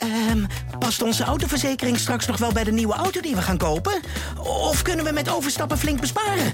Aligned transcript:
Ehm, 0.00 0.44
past 0.78 1.02
onze 1.02 1.24
autoverzekering 1.24 1.98
straks 1.98 2.26
nog 2.26 2.36
wel 2.36 2.52
bij 2.52 2.64
de 2.64 2.72
nieuwe 2.72 2.94
auto 2.94 3.20
die 3.20 3.34
we 3.34 3.42
gaan 3.42 3.56
kopen? 3.56 4.00
Of 4.38 4.82
kunnen 4.82 5.04
we 5.04 5.12
met 5.12 5.30
overstappen 5.30 5.78
flink 5.78 6.00
besparen? 6.00 6.52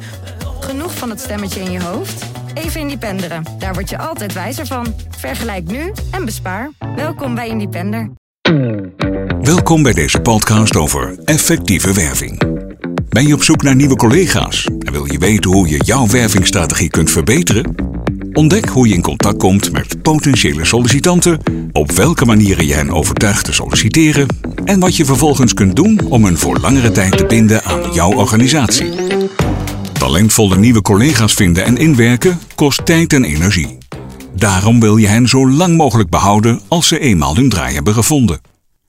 Genoeg 0.61 0.95
van 0.95 1.11
het 1.11 1.21
stemmetje 1.21 1.61
in 1.61 1.71
je 1.71 1.83
hoofd? 1.83 2.25
Even 2.55 2.81
Independeren. 2.81 3.45
Daar 3.59 3.75
word 3.75 3.91
je 3.91 3.99
altijd 3.99 4.33
wijzer 4.33 4.67
van. 4.67 4.95
Vergelijk 5.19 5.71
nu 5.71 5.93
en 6.11 6.25
bespaar. 6.25 6.71
Welkom 6.97 7.35
bij 7.35 7.49
Independer. 7.49 8.11
Welkom 9.41 9.83
bij 9.83 9.93
deze 9.93 10.21
podcast 10.21 10.77
over 10.77 11.19
effectieve 11.25 11.93
werving. 11.93 12.43
Ben 13.09 13.27
je 13.27 13.35
op 13.35 13.43
zoek 13.43 13.63
naar 13.63 13.77
nieuwe 13.77 13.97
collega's 13.97 14.65
en 14.65 14.93
wil 14.93 15.13
je 15.13 15.19
weten 15.19 15.51
hoe 15.51 15.69
je 15.69 15.77
jouw 15.85 16.07
wervingsstrategie 16.07 16.91
kunt 16.91 17.11
verbeteren? 17.11 17.96
Ontdek 18.37 18.69
hoe 18.69 18.89
je 18.89 18.95
in 18.95 19.03
contact 19.03 19.39
komt 19.39 19.73
met 19.73 20.03
potentiële 20.03 20.65
sollicitanten, 20.65 21.41
op 21.73 21.93
welke 21.93 22.25
manieren 22.25 22.67
je 22.67 22.75
hen 22.75 22.91
overtuigt 22.91 23.45
te 23.45 23.53
solliciteren 23.53 24.27
en 24.65 24.81
wat 24.81 24.97
je 24.97 25.05
vervolgens 25.05 25.55
kunt 25.55 25.77
doen 25.77 26.01
om 26.09 26.25
hen 26.25 26.39
voor 26.39 26.59
langere 26.59 26.91
tijd 26.91 27.17
te 27.17 27.27
binden 27.27 27.65
aan 27.65 27.93
jouw 27.93 28.13
organisatie. 28.13 28.91
Talentvolle 29.93 30.57
nieuwe 30.57 30.83
collega's 30.83 31.33
vinden 31.33 31.65
en 31.65 31.77
inwerken 31.77 32.39
kost 32.55 32.87
tijd 32.87 33.13
en 33.13 33.25
energie. 33.25 33.79
Daarom 34.35 34.81
wil 34.81 34.97
je 34.97 35.07
hen 35.07 35.29
zo 35.29 35.51
lang 35.51 35.77
mogelijk 35.77 36.11
behouden 36.11 36.61
als 36.69 36.89
ze 36.89 36.99
eenmaal 36.99 37.37
hun 37.37 37.49
draai 37.49 37.75
hebben 37.75 37.95
gevonden. 37.95 38.41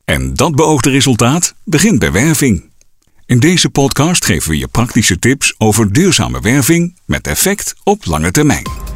En 0.05 0.34
dat 0.34 0.55
beoogde 0.55 0.89
resultaat 0.89 1.55
begint 1.64 2.00
bij 2.00 2.11
werving. 2.11 2.64
In 3.25 3.39
deze 3.39 3.70
podcast 3.70 4.25
geven 4.25 4.50
we 4.50 4.58
je 4.58 4.67
praktische 4.67 5.20
tips 5.20 5.55
over 5.58 5.94
duurzame 5.94 6.39
werving 6.39 7.00
met 7.05 7.27
effect 7.27 7.75
op 7.84 8.05
lange 8.05 8.31
termijn. 8.31 8.95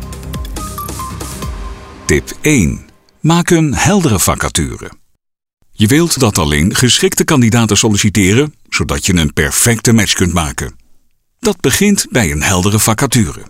Tip 2.11 2.37
1. 2.41 2.79
Maak 3.19 3.49
een 3.49 3.73
heldere 3.73 4.19
vacature. 4.19 4.91
Je 5.71 5.87
wilt 5.87 6.19
dat 6.19 6.37
alleen 6.37 6.75
geschikte 6.75 7.23
kandidaten 7.23 7.77
solliciteren, 7.77 8.55
zodat 8.69 9.05
je 9.05 9.13
een 9.13 9.33
perfecte 9.33 9.93
match 9.93 10.13
kunt 10.13 10.33
maken. 10.33 10.75
Dat 11.39 11.59
begint 11.59 12.05
bij 12.09 12.31
een 12.31 12.41
heldere 12.41 12.79
vacature. 12.79 13.41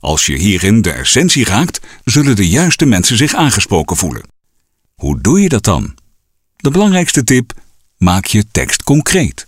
Als 0.00 0.26
je 0.26 0.36
hierin 0.36 0.82
de 0.82 0.90
essentie 0.90 1.44
raakt, 1.44 1.80
zullen 2.04 2.36
de 2.36 2.48
juiste 2.48 2.84
mensen 2.84 3.16
zich 3.16 3.34
aangesproken 3.34 3.96
voelen. 3.96 4.28
Hoe 4.94 5.20
doe 5.20 5.40
je 5.40 5.48
dat 5.48 5.64
dan? 5.64 5.94
De 6.56 6.70
belangrijkste 6.70 7.24
tip: 7.24 7.52
maak 7.96 8.24
je 8.24 8.44
tekst 8.50 8.82
concreet. 8.82 9.46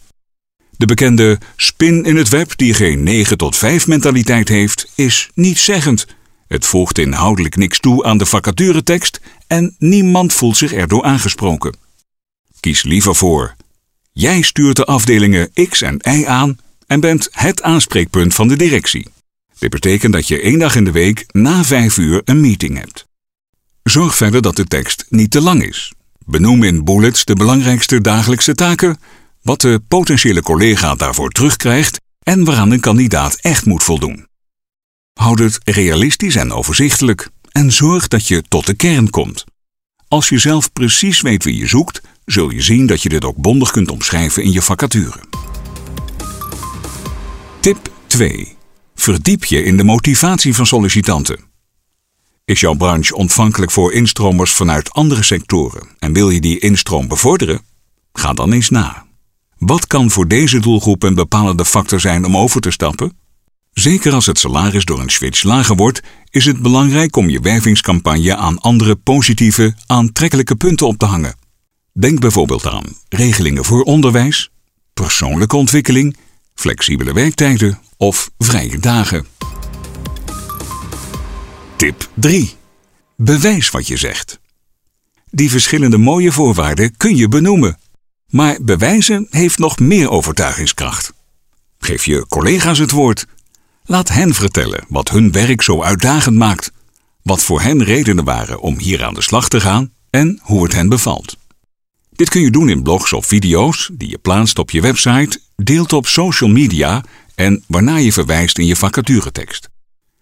De 0.77 0.87
bekende 0.87 1.39
spin 1.57 2.05
in 2.05 2.17
het 2.17 2.29
web 2.29 2.57
die 2.57 2.75
geen 2.75 3.03
9 3.03 3.37
tot 3.37 3.57
5 3.57 3.87
mentaliteit 3.87 4.49
heeft, 4.49 4.93
is 4.95 5.31
nietszeggend. 5.35 6.07
Het 6.49 6.67
voegt 6.67 6.99
inhoudelijk 6.99 7.57
niks 7.57 7.79
toe 7.79 8.05
aan 8.05 8.19
de 8.19 8.27
vacaturetekst 8.27 9.21
en 9.47 9.75
niemand 9.79 10.33
voelt 10.33 10.57
zich 10.57 10.73
erdoor 10.73 11.03
aangesproken. 11.03 11.77
Kies 12.61 12.83
liever 12.83 13.15
voor. 13.15 13.55
Jij 14.13 14.43
stuurt 14.43 14.77
de 14.77 14.85
afdelingen 14.85 15.51
X 15.69 15.83
en 15.83 16.01
Y 16.03 16.25
aan 16.27 16.59
en 16.87 17.01
bent 17.01 17.29
het 17.33 17.63
aanspreekpunt 17.63 18.35
van 18.35 18.49
de 18.49 18.57
directie. 18.57 19.09
Dit 19.59 19.71
betekent 19.71 20.13
dat 20.13 20.29
je 20.29 20.41
één 20.41 20.59
dag 20.59 20.75
in 20.75 20.85
de 20.85 20.91
week 20.91 21.25
na 21.33 21.65
5 21.65 21.97
uur 21.97 22.23
een 22.25 22.41
meeting 22.41 22.79
hebt. 22.79 23.07
Zorg 23.83 24.17
verder 24.17 24.43
dat 24.43 24.57
de 24.57 24.65
tekst 24.65 25.07
niet 25.09 25.31
te 25.31 25.41
lang 25.41 25.63
is. 25.63 25.93
Benoem 26.25 26.63
in 26.63 26.85
bullets 26.85 27.25
de 27.25 27.35
belangrijkste 27.35 28.01
dagelijkse 28.01 28.55
taken, 28.55 28.99
wat 29.43 29.61
de 29.61 29.81
potentiële 29.89 30.43
collega 30.43 30.95
daarvoor 30.95 31.31
terugkrijgt 31.31 32.01
en 32.23 32.45
waaraan 32.45 32.71
een 32.71 32.81
kandidaat 32.81 33.35
echt 33.41 33.67
moet 33.67 33.85
voldoen. 33.85 34.27
Houd 35.17 35.39
het 35.39 35.59
realistisch 35.65 36.37
en 36.37 36.53
overzichtelijk 36.53 37.29
en 37.53 37.73
zorg 37.73 38.09
dat 38.09 38.29
je 38.29 38.43
tot 38.49 38.67
de 38.67 38.75
kern 38.75 39.11
komt. 39.11 39.45
Als 40.09 40.29
je 40.29 40.39
zelf 40.39 40.73
precies 40.73 41.21
weet 41.21 41.45
wie 41.45 41.57
je 41.57 41.67
zoekt, 41.67 42.01
zul 42.25 42.51
je 42.51 42.63
zien 42.63 42.87
dat 42.87 43.03
je 43.03 43.09
dit 43.09 43.25
ook 43.25 43.37
bondig 43.37 43.71
kunt 43.71 43.91
omschrijven 43.91 44.43
in 44.43 44.53
je 44.53 44.63
vacature. 44.63 45.19
Tip 47.61 47.91
2. 48.07 48.57
Verdiep 48.95 49.45
je 49.45 49.63
in 49.63 49.77
de 49.77 49.85
motivatie 49.85 50.55
van 50.55 50.67
sollicitanten. 50.67 51.41
Is 52.45 52.61
jouw 52.61 52.75
branche 52.75 53.15
ontvankelijk 53.15 53.71
voor 53.71 53.93
instromers 53.93 54.53
vanuit 54.53 54.93
andere 54.93 55.23
sectoren 55.23 55.89
en 55.99 56.13
wil 56.13 56.31
je 56.31 56.41
die 56.41 56.59
instroom 56.59 57.09
bevorderen? 57.09 57.61
Ga 58.13 58.33
dan 58.33 58.53
eens 58.53 58.71
na. 58.71 59.07
Wat 59.59 59.87
kan 59.87 60.11
voor 60.11 60.29
deze 60.29 60.59
doelgroep 60.59 61.03
een 61.03 61.15
bepalende 61.15 61.65
factor 61.65 62.01
zijn 62.01 62.25
om 62.25 62.37
over 62.37 62.61
te 62.61 62.71
stappen? 62.71 63.25
Zeker 63.79 64.13
als 64.13 64.27
het 64.27 64.39
salaris 64.39 64.85
door 64.85 65.01
een 65.01 65.11
switch 65.11 65.43
lager 65.43 65.77
wordt, 65.77 66.01
is 66.31 66.45
het 66.45 66.63
belangrijk 66.63 67.17
om 67.17 67.29
je 67.29 67.41
wervingscampagne 67.41 68.37
aan 68.37 68.61
andere 68.61 68.97
positieve, 68.97 69.75
aantrekkelijke 69.87 70.57
punten 70.57 70.87
op 70.87 70.99
te 70.99 71.05
hangen. 71.05 71.37
Denk 71.93 72.21
bijvoorbeeld 72.21 72.67
aan 72.67 72.85
regelingen 73.09 73.65
voor 73.65 73.83
onderwijs, 73.83 74.51
persoonlijke 74.95 75.57
ontwikkeling, 75.57 76.17
flexibele 76.55 77.13
werktijden 77.13 77.79
of 77.97 78.31
vrije 78.39 78.79
dagen. 78.79 79.27
Tip 81.77 82.09
3. 82.15 82.55
Bewijs 83.17 83.71
wat 83.71 83.87
je 83.87 83.97
zegt. 83.97 84.41
Die 85.31 85.51
verschillende 85.51 85.99
mooie 85.99 86.33
voorwaarden 86.33 86.97
kun 86.97 87.17
je 87.17 87.29
benoemen. 87.29 87.79
Maar 88.27 88.59
bewijzen 88.63 89.27
heeft 89.31 89.59
nog 89.59 89.79
meer 89.79 90.11
overtuigingskracht. 90.11 91.13
Geef 91.79 92.05
je 92.05 92.27
collega's 92.29 92.79
het 92.79 92.91
woord. 92.91 93.27
Laat 93.89 94.09
hen 94.09 94.35
vertellen 94.35 94.85
wat 94.89 95.09
hun 95.09 95.33
werk 95.33 95.63
zo 95.63 95.83
uitdagend 95.83 96.37
maakt, 96.37 96.73
wat 97.23 97.43
voor 97.43 97.61
hen 97.61 97.85
redenen 97.85 98.25
waren 98.25 98.61
om 98.61 98.79
hier 98.79 99.05
aan 99.05 99.15
de 99.15 99.23
slag 99.23 99.49
te 99.49 99.61
gaan 99.61 99.93
en 100.11 100.39
hoe 100.43 100.63
het 100.63 100.75
hen 100.75 100.89
bevalt. 100.89 101.37
Dit 102.13 102.29
kun 102.29 102.41
je 102.41 102.51
doen 102.51 102.69
in 102.69 102.83
blogs 102.83 103.13
of 103.13 103.27
video's 103.27 103.91
die 103.93 104.11
je 104.11 104.19
plaatst 104.19 104.59
op 104.59 104.71
je 104.71 104.81
website, 104.81 105.41
deelt 105.57 105.93
op 105.93 106.07
social 106.07 106.51
media 106.51 107.05
en 107.35 107.65
waarna 107.67 107.97
je 107.97 108.13
verwijst 108.13 108.59
in 108.59 108.67
je 108.67 108.77
vacaturetekst. 108.77 109.69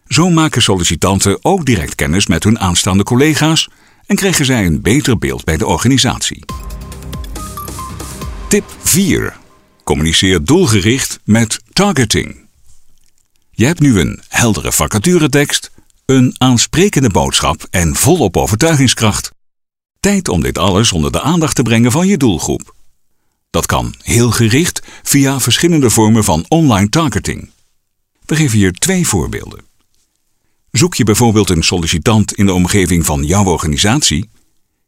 Zo 0.09 0.31
maken 0.31 0.63
sollicitanten 0.63 1.39
ook 1.43 1.65
direct 1.65 1.95
kennis 1.95 2.27
met 2.27 2.45
hun 2.45 2.59
aanstaande 2.59 3.03
collega's 3.03 3.69
en 4.07 4.17
krijgen 4.17 4.45
zij 4.45 4.67
een 4.67 4.83
beter 4.83 5.19
beeld 5.19 5.45
bij 5.45 5.57
de 5.57 5.67
organisatie. 5.67 6.45
Tip 8.49 8.65
4. 8.79 9.37
Communiceer 9.85 10.45
doelgericht 10.45 11.21
met 11.25 11.61
targeting. 11.73 12.44
Je 13.57 13.67
hebt 13.67 13.81
nu 13.81 14.01
een 14.01 14.21
heldere 14.29 14.73
vacaturetekst, 14.73 15.71
een 16.07 16.35
aansprekende 16.39 17.09
boodschap 17.09 17.67
en 17.71 17.95
volop 17.95 18.37
overtuigingskracht. 18.37 19.31
Tijd 20.01 20.29
om 20.29 20.43
dit 20.43 20.59
alles 20.59 20.93
onder 20.93 21.13
de 21.13 21.21
aandacht 21.21 21.55
te 21.55 21.63
brengen 21.63 21.93
van 21.93 22.07
je 22.07 22.17
doelgroep. 22.17 22.75
Dat 23.51 23.67
kan 23.67 23.95
heel 23.99 24.31
gericht 24.31 24.83
via 25.03 25.41
verschillende 25.41 25.91
vormen 25.91 26.25
van 26.25 26.45
online 26.49 26.89
targeting. 26.89 27.51
We 28.25 28.37
geven 28.37 28.59
hier 28.59 28.73
twee 28.73 29.07
voorbeelden. 29.07 29.65
Zoek 30.71 30.95
je 30.95 31.05
bijvoorbeeld 31.05 31.51
een 31.51 31.63
sollicitant 31.63 32.33
in 32.33 32.47
de 32.47 32.53
omgeving 32.53 33.07
van 33.07 33.25
jouw 33.25 33.45
organisatie? 33.45 34.31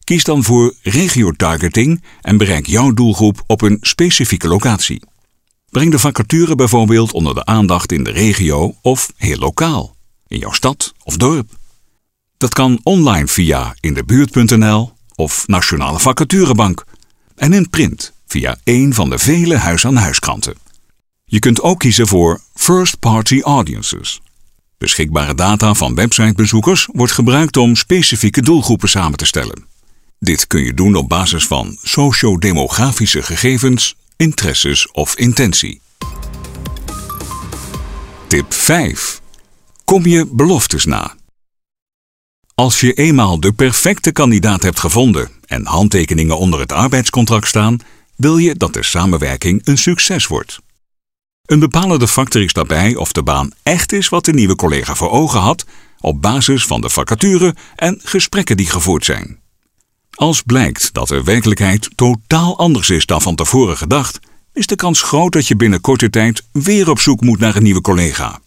Kies 0.05 0.25
dan 0.25 0.45
voor 0.45 0.75
regio-targeting 0.83 2.03
en 2.21 2.37
bereik 2.37 2.67
jouw 2.67 2.93
doelgroep 2.93 3.43
op 3.47 3.63
een 3.63 3.79
specifieke 3.81 4.49
locatie. 4.49 5.03
Breng 5.71 5.91
de 5.91 5.99
vacature 5.99 6.55
bijvoorbeeld 6.55 7.13
onder 7.13 7.35
de 7.35 7.45
aandacht 7.45 7.93
in 7.93 8.05
de 8.05 8.11
regio 8.11 8.75
of 8.83 9.13
heel 9.17 9.39
lokaal, 9.39 9.97
in 10.27 10.39
jouw 10.39 10.53
stad 10.53 10.95
of 11.03 11.17
dorp. 11.17 11.51
Dat 12.37 12.55
kan 12.55 12.81
online 12.83 13.27
via 13.27 13.75
indebuurt.nl 13.81 14.93
of 15.15 15.47
Nationale 15.47 15.99
Vacaturebank 15.99 16.85
en 17.35 17.53
in 17.53 17.71
print 17.71 18.13
via 18.27 18.59
een 18.65 18.95
van 18.95 19.11
de 19.11 19.19
vele 19.19 19.57
huis-aan-huiskranten. 19.57 20.55
Je 21.25 21.39
kunt 21.39 21.61
ook 21.61 21.79
kiezen 21.79 22.07
voor 22.07 22.41
first-party 22.55 23.41
audiences. 23.41 24.21
Beschikbare 24.79 25.35
data 25.35 25.75
van 25.75 25.95
websitebezoekers 25.95 26.89
wordt 26.93 27.13
gebruikt 27.13 27.57
om 27.57 27.77
specifieke 27.77 28.43
doelgroepen 28.43 28.89
samen 28.89 29.19
te 29.19 29.27
stellen. 29.27 29.65
Dit 30.19 30.47
kun 30.47 30.65
je 30.65 30.75
doen 30.75 30.95
op 30.95 31.09
basis 31.09 31.47
van 31.47 31.79
sociodemografische 31.83 33.23
gegevens, 33.23 33.97
interesses 34.17 34.91
of 34.93 35.17
intentie. 35.17 35.81
Tip 38.29 38.55
5. 38.55 39.21
Kom 39.85 40.07
je 40.07 40.27
beloftes 40.27 40.85
na. 40.85 41.15
Als 42.55 42.81
je 42.81 42.93
eenmaal 42.93 43.41
de 43.41 43.53
perfecte 43.53 44.13
kandidaat 44.13 44.63
hebt 44.63 44.81
gevonden 44.81 45.31
en 45.47 45.67
handtekeningen 45.67 46.39
onder 46.39 46.61
het 46.61 46.73
arbeidscontract 46.73 47.49
staan, 47.49 47.79
wil 48.17 48.39
je 48.39 48.55
dat 48.55 48.73
de 48.73 48.83
samenwerking 48.83 49.61
een 49.65 49.79
succes 49.79 50.27
wordt. 50.27 50.59
Een 51.45 51.59
bepalende 51.59 52.09
factor 52.09 52.43
is 52.43 52.53
daarbij 52.53 52.95
of 52.95 53.13
de 53.13 53.23
baan 53.23 53.51
echt 53.63 53.93
is 53.93 54.09
wat 54.09 54.25
de 54.25 54.33
nieuwe 54.33 54.57
collega 54.57 54.95
voor 54.95 55.11
ogen 55.11 55.41
had, 55.41 55.65
op 56.01 56.23
basis 56.23 56.65
van 56.65 56.81
de 56.81 56.91
vacature 56.91 57.55
en 57.77 58.01
gesprekken 58.03 58.57
die 58.57 58.71
gevoerd 58.71 59.05
zijn. 59.05 59.45
Als 60.17 60.43
blijkt 60.43 60.93
dat 60.93 61.09
de 61.09 61.23
werkelijkheid 61.23 61.89
totaal 61.95 62.59
anders 62.59 62.91
is 62.91 63.07
dan 63.07 63.23
van 63.23 63.35
tevoren 63.35 63.77
gedacht, 63.77 64.19
is 64.53 64.67
de 64.67 64.77
kans 64.77 65.03
groot 65.03 65.33
dat 65.33 65.49
je 65.49 65.57
binnen 65.57 65.81
korte 65.81 66.11
tijd 66.11 66.43
weer 66.53 66.91
op 66.91 66.99
zoek 66.99 67.21
moet 67.21 67.39
naar 67.39 67.57
een 67.57 67.63
nieuwe 67.63 67.81
collega. 67.81 68.41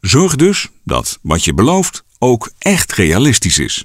Zorg 0.00 0.36
dus 0.36 0.68
dat 0.84 1.18
wat 1.22 1.44
je 1.44 1.54
belooft 1.54 2.04
ook 2.18 2.50
echt 2.58 2.92
realistisch 2.92 3.58
is. 3.58 3.84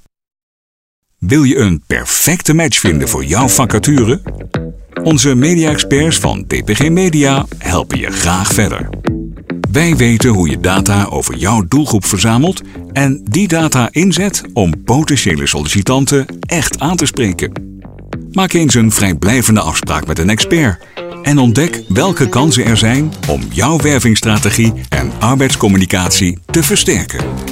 Wil 1.18 1.44
je 1.44 1.58
een 1.58 1.84
perfecte 1.88 2.54
match 2.54 2.80
vinden 2.80 3.08
voor 3.08 3.26
jouw 3.26 3.48
vacature? 3.48 4.22
Onze 5.04 5.36
media-experts 5.36 6.18
van 6.18 6.48
TPG 6.48 6.90
Media 6.90 7.46
helpen 7.58 8.00
je 8.00 8.12
graag 8.12 8.54
verder. 8.54 8.90
Wij 9.72 9.96
weten 9.96 10.30
hoe 10.30 10.50
je 10.50 10.60
data 10.60 11.06
over 11.06 11.38
jouw 11.38 11.66
doelgroep 11.68 12.06
verzamelt 12.06 12.62
en 12.92 13.22
die 13.24 13.48
data 13.48 13.88
inzet 13.92 14.44
om 14.54 14.84
potentiële 14.84 15.48
sollicitanten 15.48 16.26
echt 16.46 16.80
aan 16.80 16.96
te 16.96 17.06
spreken. 17.06 17.52
Maak 18.32 18.54
eens 18.54 18.74
een 18.74 18.92
vrijblijvende 18.92 19.62
afspraak 19.62 20.08
met 20.08 20.20
een 20.20 20.30
expert 20.30 20.86
en 21.24 21.38
ontdek 21.38 21.82
welke 21.88 22.30
kansen 22.30 22.66
er 22.66 22.78
zijn 22.78 23.12
om 23.30 23.42
jouw 23.50 23.78
wervingsstrategie 23.78 24.74
en 24.90 25.12
arbeidscommunicatie 25.20 26.38
te 26.46 26.64
versterken. 26.64 27.51